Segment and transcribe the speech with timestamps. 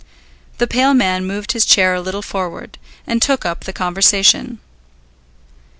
[0.57, 4.57] The pale man moved his chair a little forward and took up the conversation.